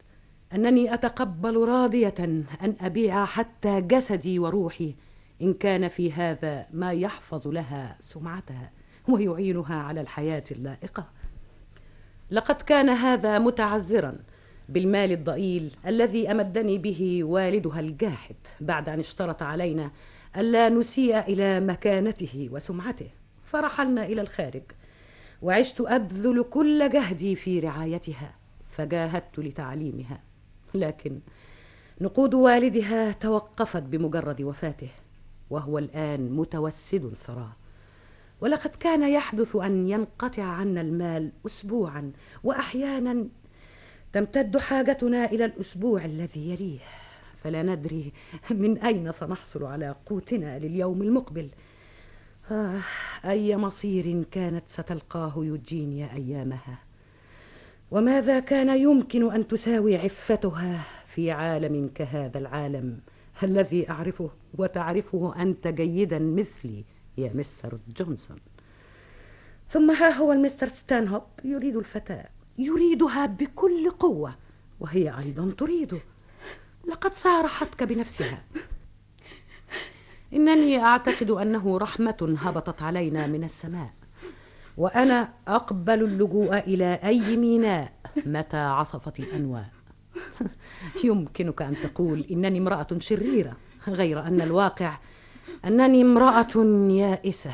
[0.54, 4.96] أنني أتقبل راضية أن أبيع حتى جسدي وروحي
[5.42, 8.72] إن كان في هذا ما يحفظ لها سمعتها
[9.08, 11.08] ويعينها على الحياة اللائقة.
[12.32, 14.18] لقد كان هذا متعذرا
[14.70, 19.92] بالمال الضئيل الذي أمدني به والدها الجاحد بعد أن اشترط علينا
[20.38, 23.10] ألا نسيء إلى مكانته وسمعته.
[23.46, 24.62] فرحلنا إلى الخارج.
[25.42, 28.36] وعشت أبذل كل جهدي في رعايتها.
[28.72, 30.20] فجاهدت لتعليمها.
[30.74, 31.20] لكن
[32.02, 34.90] نقود والدها توقفت بمجرد وفاته.
[35.50, 37.52] وهو الآن متوسد الثراء
[38.42, 42.12] ولقد كان يحدث أن ينقطع عنا المال أسبوعا.
[42.44, 43.28] وأحيانا
[44.14, 46.80] تمتد حاجتنا إلى الأسبوع الذي يليه.
[47.44, 48.14] فلا ندري
[48.52, 51.50] من أين سنحصل على قوتنا لليوم المقبل.
[52.52, 52.80] آه
[53.26, 56.80] أي مصير كانت ستلقاه يوجينيا أيامها؟
[57.92, 63.00] وماذا كان يمكن أن تساوي عفتها في عالم كهذا العالم
[63.44, 66.84] الذي أعرفه وتعرفه أنت جيدا مثلي
[67.18, 68.38] يا مستر جونسون؟
[69.70, 72.26] ثم ها هو المستر ستانهوب يريد الفتاة.
[72.58, 74.36] يريدها بكل قوة
[74.80, 76.00] وهي أيضا تريده
[76.88, 78.44] لقد صارحتك بنفسها.
[80.34, 83.94] إنني أعتقد أنه رحمة هبطت علينا من السماء
[84.78, 87.94] وأنا أقبل اللجوء إلى أي ميناء
[88.26, 89.70] متى عصفت الأنواء.
[91.04, 94.98] يمكنك أن تقول إنني امرأة شريرة غير أن الواقع
[95.66, 96.58] أنني امرأة
[96.92, 97.54] يائسة.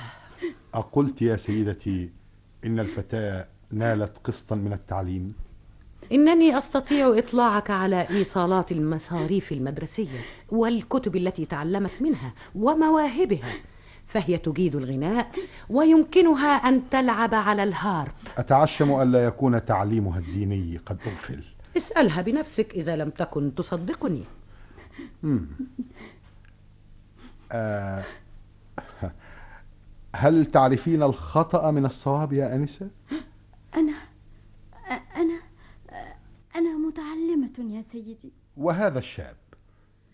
[0.73, 2.09] أقلت يا سيدتي
[2.65, 5.33] إن الفتاة نالت قسطا من التعليم
[6.11, 13.53] إنني أستطيع إطلاعك على إيصالات المصاريف المدرسية والكتب التي تعلمت منها ومواهبها
[14.07, 15.31] فهي تجيد الغناء
[15.69, 21.43] ويمكنها أن تلعب على الهارب أتعشم ألا يكون تعليمها الديني قد أغفل
[21.77, 24.23] اسألها بنفسك إذا لم تكن تصدقني.
[27.51, 28.03] آه
[30.15, 32.87] هل تعرفين الخطأ من الصواب يا أنسة؟
[33.75, 33.93] أنا
[35.15, 35.39] أنا
[36.55, 38.33] أنا متعلمة يا سيدي.
[38.57, 39.35] وهذا الشاب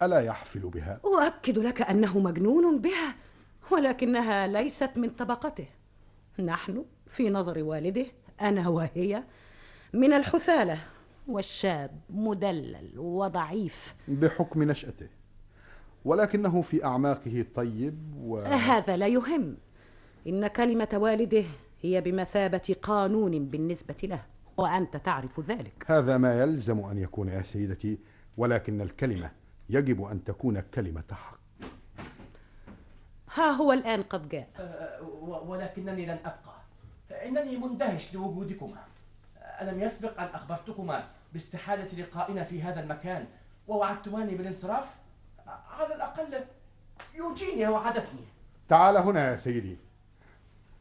[0.02, 3.15] ألا يحفل بها؟ أؤكد لك أنه مجنون بها
[3.72, 5.67] ولكنها ليست من طبقته.
[6.39, 8.06] نحن في نظر والده
[8.41, 9.24] أنا وهي
[9.93, 10.80] من الحثالة
[11.28, 13.95] والشاب مدلل وضعيف.
[14.08, 15.08] بحكم نشأته
[16.06, 18.38] ولكنه في أعماقه طيب و...
[18.39, 19.58] هذا لا يهم.
[20.28, 21.43] إن كلمة والده
[21.81, 24.21] هي بمثابة قانون بالنسبة له
[24.57, 25.85] وأنت تعرف ذلك.
[25.87, 27.97] هذا ما يلزم أن يكون يا سيدتي
[28.37, 29.31] ولكن الكلمة
[29.69, 31.39] يجب أن تكون كلمة حق.
[33.33, 34.47] ها هو الآن قد جاء.
[34.59, 35.01] أه،
[35.47, 36.59] ولكنني لن أبقى.
[37.27, 38.83] إنني مندهش لوجودكما.
[39.61, 43.25] ألم يسبق أن أخبرتكما باستحالة لقائنا في هذا المكان
[43.67, 44.85] ووعدتماني بالانصراف؟
[45.47, 46.43] على الأقل
[47.15, 48.25] يوجينيا وعدتني.
[48.69, 49.77] تعال هنا يا سيدي.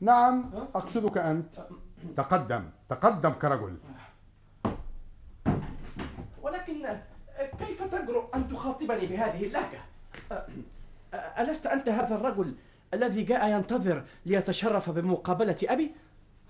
[0.01, 1.67] نعم أقصدك أنت.
[2.17, 3.77] تقدم تقدم كرجل.
[6.43, 6.87] ولكن
[7.59, 9.81] كيف تجرؤ أن تخاطبني بهذه اللهجة؟
[11.13, 12.55] ألست أنت هذا الرجل
[12.95, 15.91] الذي جاء ينتظر ليتشرف بمقابلة أبي؟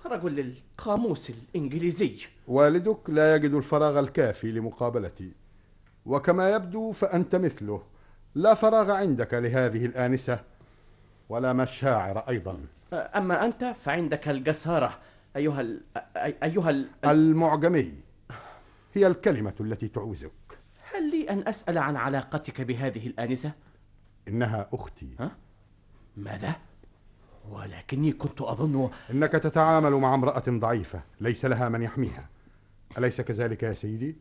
[0.06, 2.18] رجل القاموس الإنجليزي.
[2.48, 5.32] والدك لا يجد الفراغ الكافي لمقابلتي.
[6.06, 7.82] وكما يبدو فأنت مثله.
[8.34, 10.40] لا فراغ عندك لهذه الآنسة
[11.28, 12.58] ولا مشاعر أيضا.
[12.92, 14.98] أما أنت فعندك الجسارة
[15.37, 15.81] أيها ال...
[16.42, 16.88] أيها ال...
[17.05, 17.94] المعجمي
[18.94, 20.31] هي الكلمة التي تعوزك
[20.94, 23.53] هل لي أن أسأل عن علاقتك بهذه الآنسة؟
[24.29, 25.31] إنها أختي ها؟
[26.16, 26.55] ماذا؟
[27.51, 32.29] ولكني كنت أظن إنك تتعامل مع امرأة ضعيفة ليس لها من يحميها
[32.98, 34.16] أليس كذلك يا سيدي؟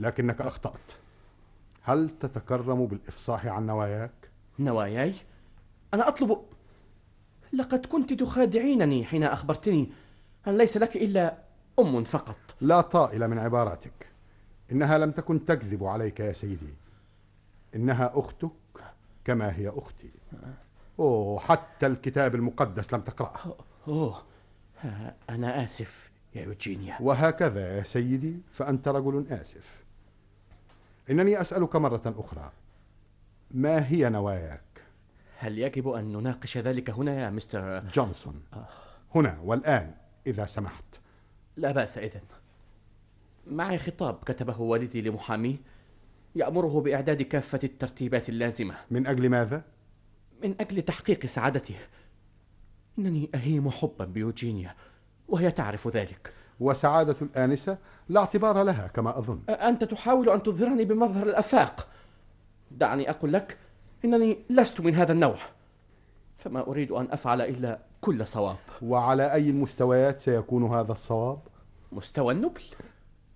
[0.00, 0.92] لكنك أخطأت
[1.82, 4.10] هل تتكرم بالإفصاح عن نواياك؟
[4.58, 5.14] نواياي؟
[5.94, 6.38] أنا أطلب
[7.56, 9.92] لقد كنت تخادعينني حين أخبرتني
[10.46, 11.38] أن ليس لك إلا
[11.78, 12.36] أم فقط.
[12.60, 14.06] لا طائل من عباراتك.
[14.72, 16.74] إنها لم تكن تكذب عليك يا سيدي.
[17.74, 18.50] إنها أختك
[19.24, 20.10] كما هي أختي.
[20.98, 23.56] أوه حتى الكتاب المقدس لم تقرأه.
[23.88, 24.22] أوه
[25.30, 26.96] أنا آسف يا يوجينيا.
[27.00, 29.84] وهكذا يا سيدي فأنت رجل آسف.
[31.10, 32.52] إنني أسألك مرة أخرى.
[33.50, 34.73] ما هي نواياك؟
[35.44, 38.42] هل يجب أن نناقش ذلك هنا يا مستر؟ جونسون.
[39.14, 39.94] هنا والآن
[40.26, 40.84] إذا سمحت.
[41.56, 42.20] لا بأس إذن.
[43.46, 45.56] معي خطاب كتبه والدي لمحاميه
[46.34, 48.74] يأمره بإعداد كافة الترتيبات اللازمة.
[48.90, 49.62] من أجل ماذا؟
[50.42, 51.76] من أجل تحقيق سعادته.
[52.98, 54.74] إنني أهيم حبا بيوجينيا
[55.28, 56.32] وهي تعرف ذلك.
[56.60, 57.78] وسعادة الآنسة
[58.08, 59.40] لا اعتبار لها كما أظن.
[59.48, 61.88] أنت تحاول أن تظهرني بمظهر الآفاق.
[62.70, 63.58] دعني أقول لك
[64.04, 65.36] إنني لست من هذا النوع.
[66.38, 68.56] فما أريد أن أفعل إلا كل صواب.
[68.82, 71.38] وعلى أي المستويات سيكون هذا الصواب؟
[71.92, 72.62] مستوى النبل.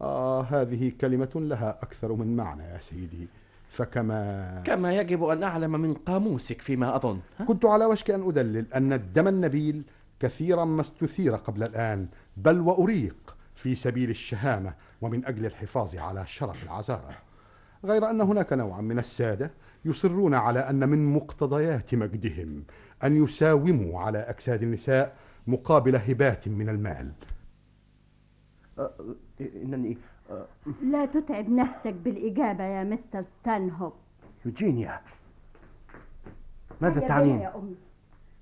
[0.00, 3.28] آه هذه كلمة لها أكثر من معنى يا سيدي.
[3.68, 8.92] فكما كما يجب أن أعلم من قاموسك فيما أظن؟ كنت على وشك أن أدلل أن
[8.92, 9.83] الدم النبيل
[10.20, 16.62] كثيرا ما استثير قبل الآن بل وأريق في سبيل الشهامة ومن أجل الحفاظ على شرف
[16.62, 17.14] العذارى
[17.85, 19.50] غير أن هناك نوعا من السادة
[19.88, 22.64] يصرون على أن من مقتضيات مجدهم
[23.05, 27.12] أن يساوموا على أجساد النساء مقابل هبات من المال.
[29.40, 29.98] إنني
[30.31, 30.46] آه،
[30.83, 33.92] لا تتعب نفسك بالإجابة يا مستر ستانهوب.
[34.46, 35.01] يوجينيا
[36.81, 37.77] ماذا تعنين؟ يا أمي.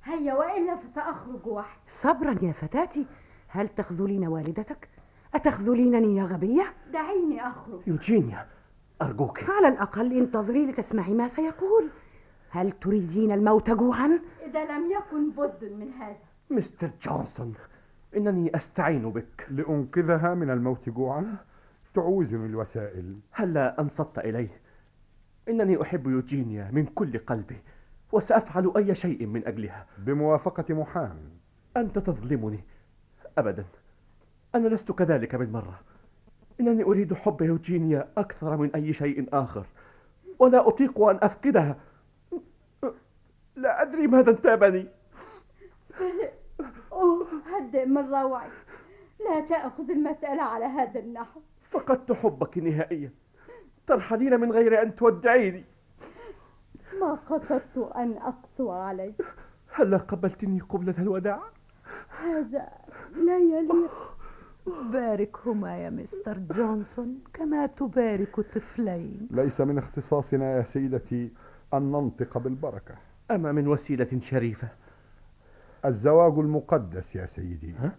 [0.04, 1.80] هيا وإلا فسأخرج وحدي.
[1.88, 3.06] صبرا يا فتاتي
[3.48, 4.88] هل تخذلين والدتك؟
[5.35, 7.80] أتخذلينني يا غبية؟ دعيني أخرج.
[7.87, 8.46] يوجينيا
[9.02, 9.50] أرجوك.
[9.50, 11.88] على الأقل انتظري لتسمعي ما سيقول.
[12.50, 16.16] هل تريدين الموت جوعا؟ إذا لم يكن بد من هذا.
[16.50, 17.54] مستر جونسون
[18.16, 19.46] إنني أستعين بك.
[19.50, 21.37] لأنقذها من الموت جوعا؟
[21.94, 23.18] تعوزني الوسائل.
[23.32, 24.61] هلا أنصت إليه.
[25.48, 27.56] إنني أحب يوجينيا من كل قلبي
[28.12, 29.87] وسأفعل أي شيء من أجلها.
[29.98, 31.16] بموافقة محام
[31.76, 32.61] أنت تظلمني
[33.38, 33.64] أبدا.
[34.54, 35.80] أنا لست كذلك بالمرة.
[36.61, 39.66] إنني أريد حب يوجينيا أكثر من أي شيء آخر
[40.38, 41.77] ولا أطيق أن أفقدها.
[43.57, 44.88] لا أدري ماذا انتابني.
[46.92, 48.49] أوه هدئ من روعي
[49.21, 51.40] لا تأخذ المسألة على هذا النحو.
[51.71, 53.11] فقدت حبك نهائيا.
[53.87, 55.64] ترحلين من غير أن تودعيني.
[57.01, 59.25] ما قصدت أن أقسو عليك.
[59.75, 61.42] هلا قبلتني قبلة الوداع؟
[62.23, 62.69] هذا
[63.14, 64.15] لا يليق.
[64.66, 71.33] باركهما يا مستر جونسون كما تبارك طفلين ليس من اختصاصنا يا سيدتي
[71.74, 72.94] أن ننطق بالبركة
[73.31, 74.68] أما من وسيلة شريفة
[75.85, 77.96] الزواج المقدس يا سيدي ها؟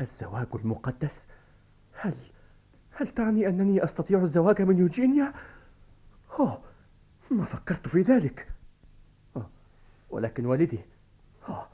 [0.00, 1.28] الزواج المقدس
[1.92, 2.14] هل
[2.92, 5.32] هل تعني أنني أستطيع الزواج من يوجينيا؟
[6.40, 6.58] أوه
[7.30, 8.48] ما فكرت في ذلك
[9.36, 9.50] أوه.
[10.10, 10.80] ولكن والدي
[11.48, 11.66] أوه.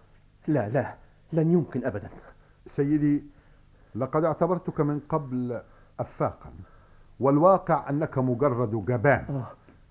[0.47, 0.95] لا لا
[1.33, 2.09] لن يمكن أبدا
[2.67, 3.23] سيدي
[3.99, 5.61] لقد اعتبرتك من قبل
[6.01, 6.51] أفاقا
[7.21, 9.25] والواقع أنك مجرد جبان.
[9.29, 9.47] أوه.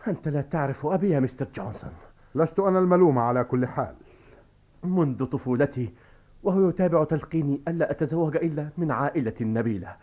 [0.07, 1.91] أنت لا تعرف أبي يا مستر جونسون.
[2.35, 3.95] لست أنا الملوم على كل حال.
[4.83, 5.93] منذ طفولتي
[6.43, 9.95] وهو يتابع تلقيني ألا أتزوج إلا من عائلة نبيلة.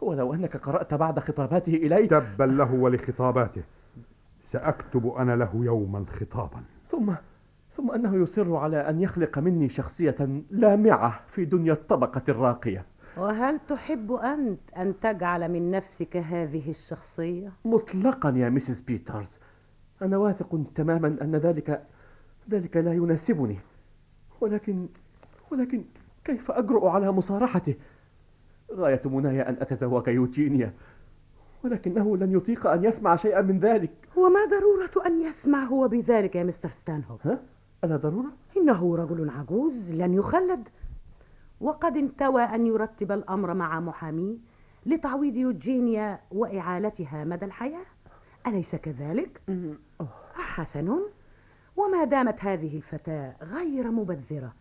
[0.00, 3.62] ولو أنك قرأت بعض خطاباته إلي تبا له ولخطاباته.
[4.42, 6.62] سأكتب أنا له يوما خطابا.
[6.90, 7.12] ثم
[7.76, 12.84] ثم أنه يصر على أن يخلق مني شخصية لامعة في دنيا الطبقة الراقية.
[13.16, 19.38] وهل تحب أنت أن تجعل من نفسك هذه الشخصية؟ مطلقا يا ميسيس بيترز.
[20.02, 21.86] أنا واثق تماما أن ذلك
[22.50, 23.58] ذلك لا يناسبني.
[24.40, 24.86] ولكن
[25.52, 25.84] ولكن
[26.24, 27.74] كيف أجرؤ على مصارحته؟
[28.72, 30.72] غاية مناي أن أتزوج يوجينيا.
[31.64, 33.90] ولكنه لن يطيق أن يسمع شيئا من ذلك.
[34.16, 37.40] وما ضرورة أن يسمع هو بذلك يا مستر ستانهوب ها؟
[37.84, 40.68] ألا ضرورة؟ إنه رجل عجوز لن يخلد.
[41.64, 44.36] وقد انتوى أن يرتب الأمر مع محاميه
[44.86, 47.86] لتعويض يوجينيا وإعالتها مدى الحياة
[48.46, 49.40] أليس كذلك؟
[50.34, 51.00] حسن
[51.76, 54.52] وما دامت هذه الفتاة غير مبذرة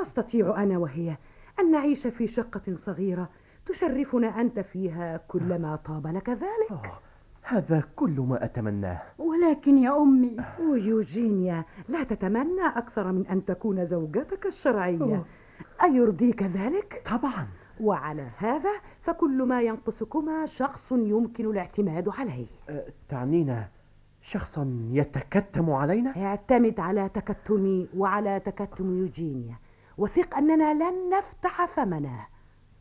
[0.00, 1.16] نستطيع أنا وهي
[1.60, 3.28] أن نعيش في شقة صغيرة
[3.66, 6.98] تشرفنا أنت فيها كلما طاب لك ذلك أوه.
[7.42, 14.46] هذا كل ما أتمناه ولكن يا أمي ويوجينيا لا تتمنى أكثر من أن تكون زوجتك
[14.46, 15.24] الشرعية أوه.
[15.82, 17.46] أيرضيك ذلك؟ طبعا
[17.80, 18.70] وعلى هذا
[19.02, 23.68] فكل ما ينقصكما شخص يمكن الاعتماد عليه أه، تعنينا
[24.20, 29.56] شخصا يتكتم علينا؟ اعتمد على تكتمي وعلى تكتم يوجينيا
[29.98, 32.26] وثق أننا لن نفتح فمنا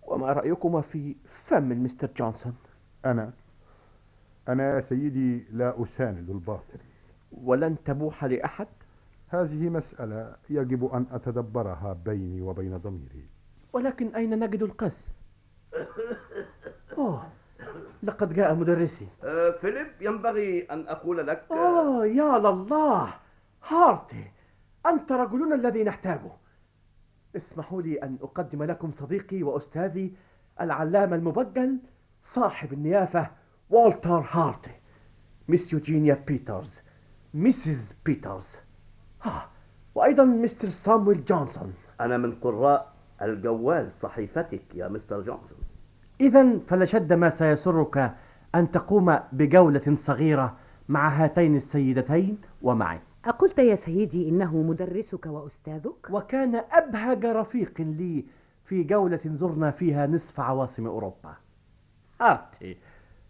[0.07, 2.53] وما رأيكما في فم المستر جونسون؟
[3.05, 3.31] أنا
[4.49, 6.79] أنا يا سيدي لا أساند الباطل
[7.43, 8.67] ولن تبوح لأحد؟
[9.31, 13.29] هذه مسألة يجب أن أتدبرها بيني وبين ضميري.
[13.73, 15.13] ولكن أين نجد القس؟
[16.97, 17.23] أوه
[18.03, 19.07] لقد جاء مدرسي.
[19.23, 23.13] آه، فيليب ينبغي أن أقول لك آه يا لله.
[23.67, 24.31] هارتي
[24.85, 26.31] أنت رجلنا الذي نحتاجه.
[27.35, 30.15] اسمحوا لي أن أقدم لكم صديقي وأستاذي
[30.61, 31.79] العلامة المبجل
[32.23, 33.31] صاحب النيافة
[33.69, 34.71] والتر هارتي.
[35.47, 36.81] ميس يوجينيا بيترز
[37.33, 38.55] ميسيس بيترز
[39.25, 39.43] آه
[39.95, 41.73] وأيضا مستر سامويل جونسون.
[42.01, 45.57] أنا من قراء الجوال صحيفتك يا مستر جونسون.
[46.21, 48.15] إذا فلشد ما سيسرك
[48.55, 50.57] أن تقوم بجولة صغيرة
[50.89, 52.99] مع هاتين السيدتين ومعي.
[53.25, 58.25] أقلت يا سيدي إنه مدرسك وأستاذك؟ وكان أبهج رفيق لي
[58.65, 61.35] في جولة زرنا فيها نصف عواصم أوروبا.
[62.21, 62.77] هارتي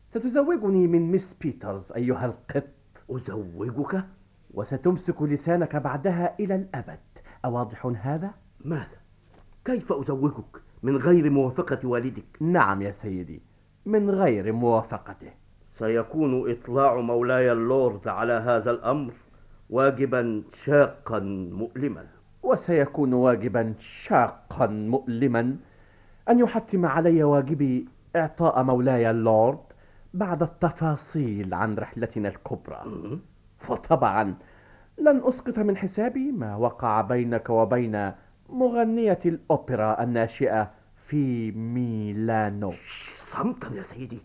[0.10, 2.64] ستزوجني من ميس بيترز أيها القط.
[3.10, 4.04] أزوجك؟
[4.54, 7.00] وستمسك لسانك بعدها إلى الأبد
[7.46, 8.32] أواضح هذا؟
[8.66, 9.02] ماذا؟
[9.66, 13.42] كيف أزوجك من غير موافقة والدك؟ نعم يا سيدي
[13.86, 15.32] من غير موافقته
[15.74, 19.14] سيكون إطلاع مولاي اللورد على هذا الأمر
[19.70, 21.20] واجبا شاقا
[21.52, 22.06] مؤلما
[22.44, 25.56] وسيكون واجبا شاقا مؤلما
[26.30, 29.60] أن يحتم علي واجبي إعطاء مولاي اللورد
[30.14, 32.84] بعض التفاصيل عن رحلتنا الكبرى
[33.62, 34.36] فطبعا.
[34.98, 38.12] لن أسقط من حسابي ما وقع بينك وبين
[38.50, 40.72] مغنية الأوبرا الناشئة
[41.08, 42.74] في ميلانو.
[43.32, 44.22] صمتا يا سيدي.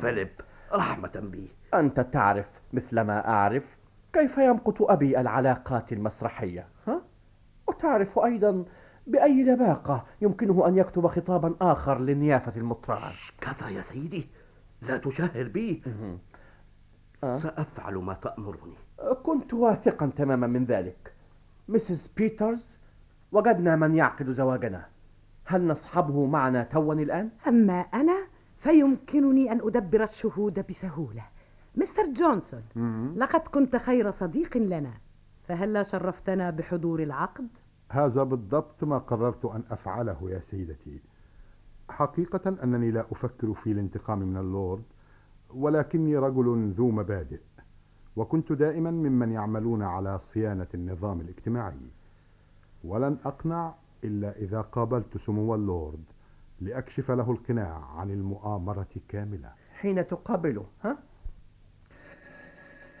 [0.00, 0.28] فيليب
[0.72, 1.48] رحمة بي.
[1.74, 3.64] أنت تعرف مثلما أعرف
[4.12, 7.02] كيف يمقت أبي العلاقات المسرحية ها؟
[7.68, 8.64] وتعرف أيضا
[9.06, 14.28] بأي لباقة يمكنه أن يكتب خطابا آخر لنيافة المطران كفى يا سيدي.
[14.82, 15.82] لا تشهر بي.
[17.24, 18.74] أه؟ سأفعل ما تأمرني.
[19.22, 21.12] كنت واثقا تماما من ذلك.
[21.68, 22.78] مسز بيترز
[23.32, 24.86] وجدنا من يعقد زواجنا.
[25.44, 28.26] هل نصحبه معنا توا الآن؟ أما أنا
[28.58, 31.22] فيمكنني أن أدبر الشهود بسهولة.
[31.76, 32.62] مستر جونسون
[33.16, 34.92] لقد كنت خير صديق لنا.
[35.48, 37.48] فهلا شرفتنا بحضور العقد؟
[37.90, 41.00] هذا بالضبط ما قررت أن أفعله يا سيدتي.
[41.90, 44.82] حقيقة أنني لا أفكر في الانتقام من اللورد.
[45.54, 47.40] ولكني رجل ذو مبادئ
[48.16, 51.90] وكنت دائما ممن يعملون على صيانة النظام الاجتماعي.
[52.84, 53.74] ولن أقنع
[54.04, 56.04] إلا إذا قابلت سمو اللورد
[56.60, 59.52] لأكشف له القناع عن المؤامرة كاملة.
[59.80, 60.96] حين تقابله ها؟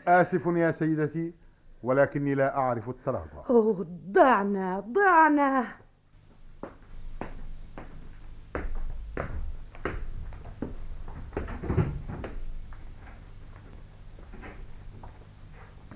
[0.06, 1.32] آسف يا سيدتي
[1.82, 5.79] ولكني لا أعرف التراضى أوه ضعنا ضعنا.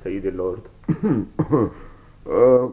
[0.04, 0.62] سيدي اللورد.
[2.26, 2.72] آه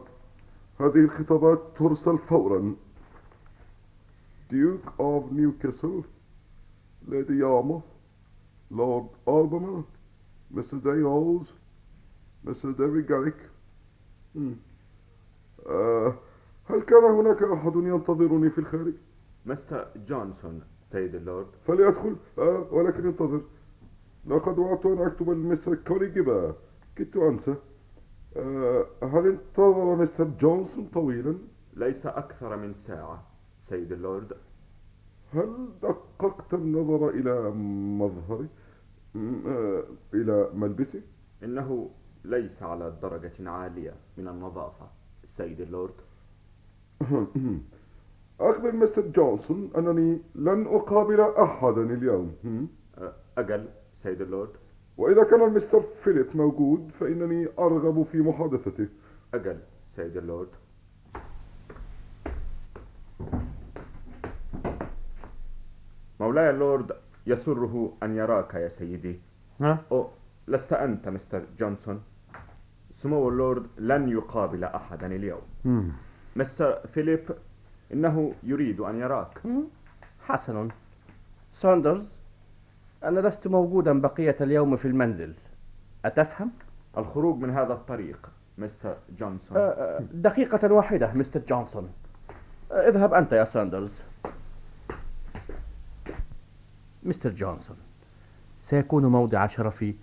[0.80, 2.76] هذه الخطابات ترسل فورا.
[4.50, 6.04] Duke of Newcastle
[7.08, 7.84] ليدي ياموث
[8.72, 9.84] لورد ألبمارل
[10.52, 11.52] مستر داي رولز
[12.44, 13.50] مستر ديفيد جاريك.
[15.68, 16.16] آه
[16.66, 18.94] هل كان هناك أحد ينتظرني في الخارج؟
[19.46, 20.62] مستر جونسون
[20.92, 21.48] سيدي اللورد.
[21.68, 22.16] فليدخل.
[22.40, 23.42] آه ولكن انتظر.
[24.28, 26.56] لقد وعدت أن أكتب لمستر كوريجيبا
[27.02, 27.56] كدت أنسى
[28.38, 31.38] آه هل انتظر مستر جونسون طويلا؟
[31.74, 33.24] ليس أكثر من ساعة
[33.62, 34.34] سيدي اللورد
[35.34, 37.52] هل دققت النظر إلى
[38.00, 38.48] مظهري؟
[39.16, 39.84] آه
[40.14, 41.02] إلى ملبسي؟
[41.44, 41.90] إنه
[42.26, 44.88] ليس على درجة عالية من النظافة
[45.24, 45.96] سيدي اللورد
[48.40, 52.36] أخبر مستر جونسون أنني لن أقابل أحدا اليوم؟
[52.98, 54.61] أه، أجل سيدي اللورد
[55.02, 58.88] وإذا كان المستر فيليب موجود فإنني أرغب في محادثته.
[59.34, 59.60] أجل
[59.96, 60.50] سيدي اللورد.
[66.20, 66.92] مولاي اللورد
[67.28, 69.20] يسره أن يراك يا سيدي.
[69.62, 70.10] ها؟ أو
[70.48, 72.04] لست أنت مستر جونسون؟
[72.92, 75.42] سمو اللورد لن يقابل أحدا اليوم.
[75.66, 75.92] مم.
[76.36, 77.30] مستر فيليب
[77.94, 79.42] إنه يريد أن يراك.
[80.20, 80.68] حسنا.
[81.52, 82.21] ساندرز
[83.04, 85.34] أنا لست موجودا بقية اليوم في المنزل.
[86.06, 86.52] أتفهم؟
[86.98, 89.58] الخروج من هذا الطريق مستر جونسون.
[89.58, 91.90] آه، آه، دقيقة واحدة مستر جونسون.
[92.72, 94.04] آه، اذهب أنت يا ساندرز.
[97.04, 97.78] مستر جونسون
[98.62, 99.96] سيكون موضع شرفي.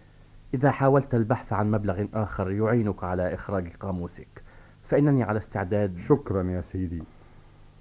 [0.55, 4.43] إذا حاولت البحث عن مبلغ آخر يعينك على إخراج قاموسك.
[4.85, 5.99] فإنني على استعداد.
[5.99, 7.03] شكرا يا سيدي.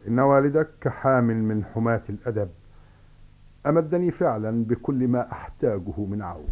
[0.07, 2.49] إن والدك كحامي من حماة الأدب.
[3.69, 6.49] أمدني فعلا بكل ما أحتاجه من عون.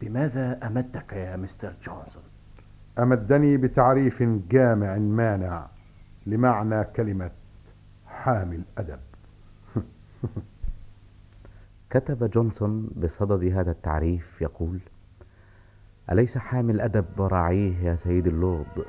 [0.00, 2.22] بماذا أمدك يا مستر جونسون؟
[2.98, 5.66] أمدني بتعريف جامع مانع
[6.26, 7.30] لمعنى كلمة
[8.06, 8.98] حامي أدب
[11.90, 14.78] كتب جونسون بصدد هذا التعريف يقول
[16.12, 18.84] أليس حامي أدب وراعيه يا سيدي اللورد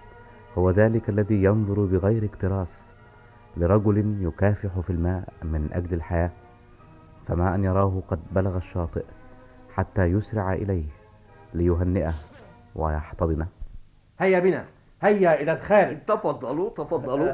[0.57, 2.74] هو ذلك الذي ينظر بغير اكتراث
[3.57, 6.32] لرجل يكافح في الماء من أجل الحياة.
[7.32, 9.05] فما أن يراه قد بلغ الشاطئ
[9.73, 10.86] حتى يسرع إليه
[11.53, 12.13] ليهنئه
[12.75, 13.47] ويحتضنه.
[14.19, 14.65] هيا بنا
[15.01, 16.05] هيا إلى الخارج.
[16.05, 17.34] تفضلوا تفضلوا.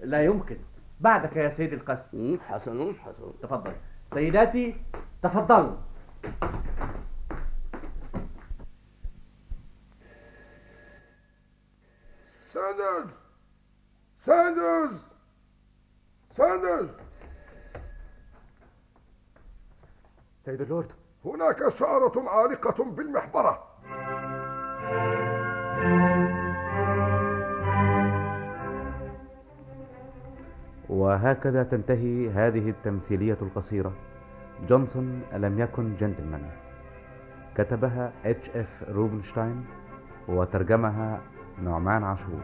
[0.00, 0.56] لا يمكن.
[1.00, 2.16] بعدك يا سيدي القس.
[2.48, 3.32] حسن حسن.
[3.42, 3.72] تفضل.
[4.14, 4.76] سيداتي
[5.22, 5.76] تفضلوا.
[12.52, 13.10] ساندرز
[14.18, 15.06] ساندرز
[16.30, 17.07] ساندرز.
[20.48, 20.86] سيدي اللورد.
[21.24, 23.58] هناك شعرة عالقة بالمحبرة.
[30.88, 33.92] وهكذا تنتهي هذه التمثيلية القصيرة.
[34.68, 36.50] جونسون لم يكن جنتلمان.
[37.56, 39.64] كتبها اتش اف روبنشتاين
[40.28, 41.20] وترجمها
[41.62, 42.40] نعمان عاشور.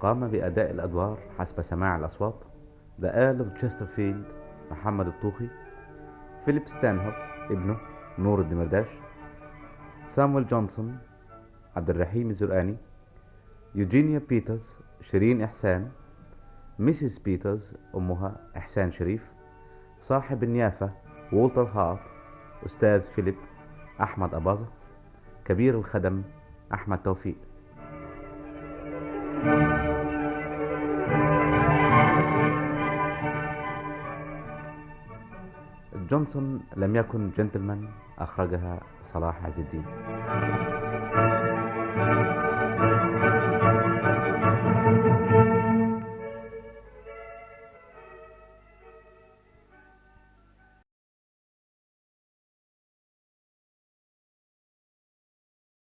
[0.00, 2.34] قام بأداء الأدوار حسب سماع الأصوات.
[3.02, 4.24] of Chesterfield
[4.70, 5.48] محمد الطوخي
[6.44, 7.12] فيليب ستانهوب
[7.50, 7.76] ابنه
[8.18, 8.86] نور الدمرداش
[10.08, 10.98] سامويل جونسون
[11.76, 12.76] عبد الرحيم الزرقاني
[13.74, 15.90] يوجينيا بيترز شيرين إحسان
[16.78, 19.30] ميسيس بيترز أمها إحسان شريف
[20.00, 20.90] صاحب النيافة
[21.32, 22.00] وولتر هارت
[22.66, 23.36] أستاذ فيليب
[24.00, 24.66] أحمد أباظة
[25.44, 26.22] كبير الخدم
[26.74, 27.49] أحمد توفيق.
[36.10, 37.88] جونسون لم يكن جنتلمان
[38.18, 39.84] أخرجها صلاح عز الدين.